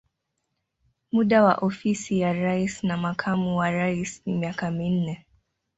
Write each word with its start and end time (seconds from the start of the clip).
Muda 1.11 1.43
wa 1.43 1.55
ofisi 1.55 2.19
ya 2.19 2.33
rais 2.33 2.83
na 2.83 2.97
makamu 2.97 3.57
wa 3.57 3.71
rais 3.71 4.21
ni 4.25 4.33
miaka 4.33 4.71
minne. 4.71 5.25